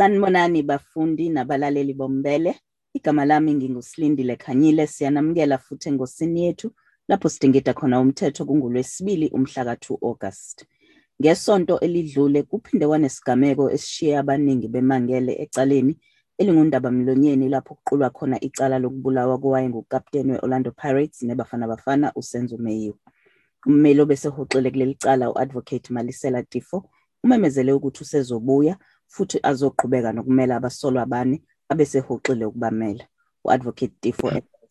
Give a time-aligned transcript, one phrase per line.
[0.00, 2.54] Sanibonani bafundi nabalaleli bombele.
[2.94, 6.70] Igama lami ngingusilindile Khanyile siyanamukela futhi engosini yethu
[7.08, 10.64] lapho sidingida khona umthetho kungolwesibili umhla ka2 August.
[11.20, 15.98] Ngesonto elidlule kuphinde kwanesigameko esishiye abaningi bemangele ecaleni
[16.38, 22.96] elingundaba mlonyeni lapho kuqulwa khona icala lokubulawa kowaye ngukapteni we-Orlando Pirates neBafana Bafana uSenzo Meyiwe.
[23.66, 26.88] Ummeli obesehoxile kuleli cala u-Advocate Malisela Tifo
[27.24, 28.76] umemezele ukuthi usezobuya
[29.14, 31.36] futhi azoqhubeka nokumela abasolwa bane
[31.70, 33.04] abesehoxile ukubamela.
[33.44, 34.26] U-Advocate Tifo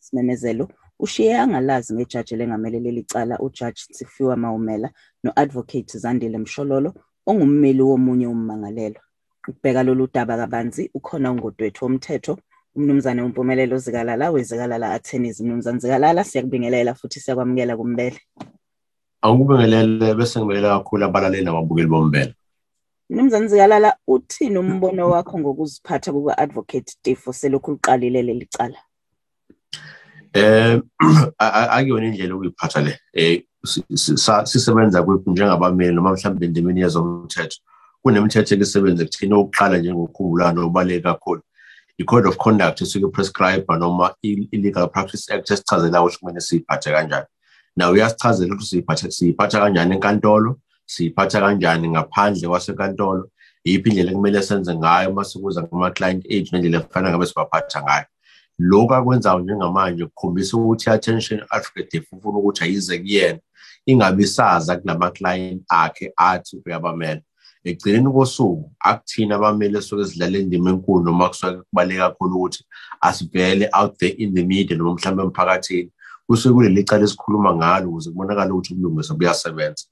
[0.00, 4.88] esimemezelo ushiye angalazi ngejaji elengamele leli cala uJudge Tsifiwa Maumela
[5.24, 6.94] no-Advocate Zandile Mshololo
[7.26, 9.02] ongummeli womunye ummangalelwa.
[9.48, 12.38] Ukubheka lolu daba kabanzi ukhona ungodwethu womthetho
[12.76, 15.40] umnumzane uMpumelelo Zikalala wezikalala Attorneys.
[15.40, 18.20] Mnumzane Zikalala siyakubingelela futhi siyakwamukela kumbele.
[19.22, 22.34] Angikubingelele bese ngibekela kakhulu abalaleli nababukeli bombele.
[23.10, 28.78] Mnumzane Zikalala uthini umbono wakho ngokuziphatha kuka-Advocate Tifo selokhu liqalile leli cala?
[30.32, 30.80] Eh
[31.38, 32.98] akuyona indlela okuyiphatha le.
[33.12, 33.42] Eh
[34.44, 37.58] sisebenza kwethu njengabameli noma mhlawumbe endimeni yezomthetho.
[38.02, 41.42] Kunemithetho elisebenza kuthina okuqala njengokukhumbulana obaleka kakhulu.
[41.98, 47.26] i-code of conduct esuke prescribe noma i-legal practice act esichazela ukuthi kumele siyiphathe kanjani.
[47.76, 53.30] Now uyasichazela ukuthi siyiphatha siyiphatha kanjani enkantolo, siyiphatha kanjani ngaphandle kwasenkantolo,
[53.64, 58.06] yiphi indlela ekumele senze ngayo uma sikuza kuma-client age nendlela efana ngabe sibaphatha ngayo.
[58.58, 63.38] Lokhu akwenzayo njengamanje kukhombisa ukuthi i-attention advocate ufuna ukuthi ayize kuyena
[63.86, 67.22] ingabe isaza kulama-client akhe athi uyabamela.
[67.64, 72.60] ekugcineni kosuku akuthina abameli esuke sidlala indima enkulu noma kusuke kubaluleke kakhulu ukuthi
[73.00, 75.90] asivele out there in the media noma mhlawumbe emphakathini
[76.26, 79.84] kusuke kuleli cala esikhuluma ngalo ukuze kubonakale ukuthi ubulungiswa buyasebenza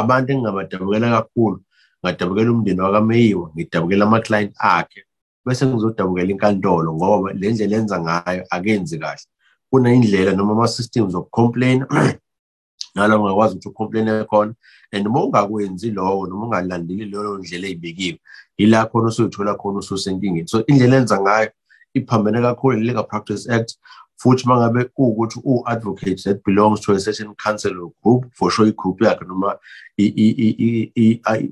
[0.00, 1.58] abantu engingabadabukela kakhulu
[2.00, 5.00] ngadabukela umndeni wakameyiwa ngidabukela ama-client akhe
[5.44, 9.26] bese ngizodabukela inkantolo ngoba le ndlela enza ngayo akenzi kahle.
[9.70, 11.86] Kuney'ndlela noma ama-systems okucomplaina
[12.94, 14.54] nalo ungakwazi ukuthi ucomplaine khona.
[14.92, 18.20] And uma ungakwenzi lokho noma ungalandeli leyo ndlela eyibekiwe
[18.58, 21.50] yila khona usuyithola khona ususenkingeni so indlela enza ngayo
[21.94, 23.78] iphambene kakhulu legal practice act
[24.16, 29.00] futhi mangabe kuwukuthi u-advocate that belongs to a certain council or group for sure igroup
[29.00, 29.58] yakhe noma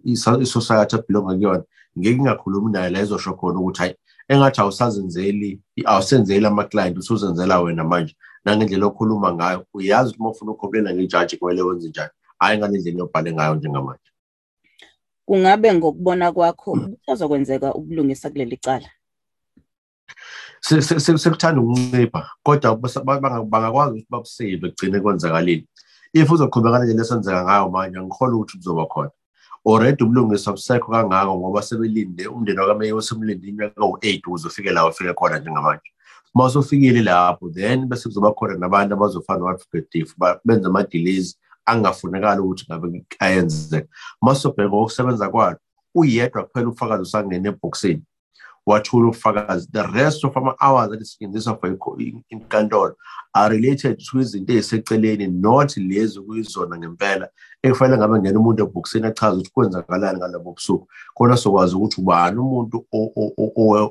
[0.04, 1.64] i-society abelonga kuyona
[1.98, 3.94] ngeke ngingakhulumi naye la ezosho khona ukuthi hayi
[4.28, 8.16] engathi awusazenzeli awusenzeli ama-client usuzenzela wena manje.
[8.44, 12.10] Nangendlela okhuluma ngayo uyazi ukuthi uma ufuna ukhomplela ngejaji kumele wenze njani.
[12.38, 14.10] Hhayi ngale ndlela yobhale ngayo njengamanje.
[15.26, 18.90] Kungabe ngokubona kwakho kusazokwenzeka ubulungisa kuleli cala?
[20.64, 22.76] Sekuthanda ukuncipha kodwa
[23.52, 25.66] bangakwazi ukuthi bakusave kugcine kwenzakalile.
[26.14, 29.10] If uzoqhubeka ngendlela esenzeka ngayo manje angikholwa ukuthi kuzoba khona.
[29.66, 35.12] Already ubulungiswa busekho kangako ngoba sebelinde umndeni wakameya osemlinde iminyaka kawu-eight ukuze ufike la ufike
[35.14, 35.90] khona njengamanje.
[36.34, 40.04] Uma usufikile lapho then bese kuzoba khona nabantu abazofana no-advocate
[40.44, 41.36] benze ama-delays
[41.66, 43.88] angafunekali ukuthi ngabe ayenzeka.
[44.22, 45.58] Uma sobheka ngokusebenza kwalo
[45.94, 48.02] uyedwa kuphela ufakazi usangena ebhokisini.
[48.66, 51.96] Wathula ubufakazi the rest of ama-hours alisetshenziswa for
[52.28, 52.96] inkantolo
[53.32, 57.28] are related to izinto ey'seceleni not lezi kuyizona ngempela
[57.62, 60.88] ekufanele ngabe ngena umuntu ebhokisini achaze ukuthi kwenzakalani ngalobo busuku.
[61.14, 62.86] Khona sokwazi ukuthi ubani umuntu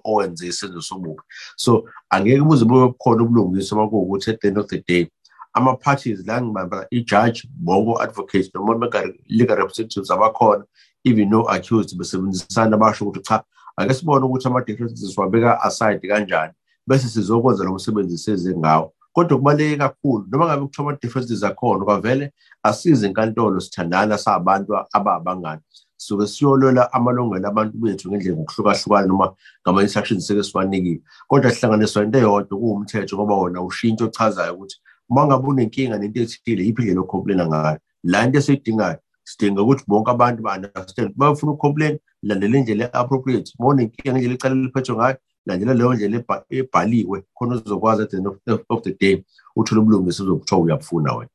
[0.04, 1.22] owenze isenzo sobubi.
[1.56, 5.08] So angeke buze bube bukhona ubulungiswa uma kuwukuthi at the end of the day
[5.54, 8.90] ama-parties la ngibamba i-judge bonke advocates noma
[9.30, 10.66] legal representatives abakhona
[11.04, 13.44] even no accused besebenzisana basho ukuthi cha
[13.78, 16.54] ake sibone ukuthi ama-differences siwabeka aside kanjani
[16.88, 18.94] bese sizokwenza lo msebenzi seze ngawo.
[19.14, 25.62] Kodwa kubaluleke kakhulu noma ngabe kuthiwa ama-differences akhona kwavele asize inkantolo sithandana sabantu ababangani.
[25.98, 31.02] Suke siyolola amalungelo abantu bethu ngendlela ngokuhlukahlukana noma ngama-instructions seke siwanikile.
[31.28, 34.78] Kodwa sihlanganiswa into eyodwa kuwumthetho ngoba wona ushintsho ochazayo ukuthi
[35.10, 37.80] uma ngabe unenkinga nento ethile yiphi indlela ocomplaina ngayo.
[38.04, 44.12] La nto esiyidingayo sidinga ukuthi bonke abantu ba-understand bafuna ukucomplain landela indlela e-appropriate uma unenkinga
[44.12, 48.28] ngendlela icala liphethwe ngayo landela leyo ndlela ebhaliwe khona uzokwazi at the end
[48.70, 49.24] of the day
[49.56, 51.30] uthole ubulungisa uzokuthiwa uyabufuna wena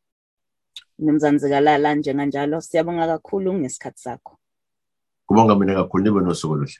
[0.98, 4.38] Mnumzane Zikalala njenganjalo siyabonga kakhulu ngesikhathi sakho.
[5.26, 6.78] kubonga mina kakhulu nibe nosuku oluhle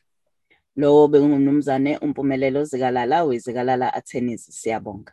[0.76, 5.12] Lo bengumnumzane uMpumelelo Zikalala wezikalala Attorneys siyabonga.